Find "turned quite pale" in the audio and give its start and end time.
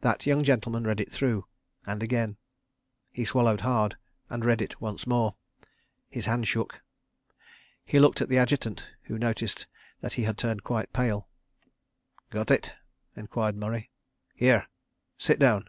10.36-11.28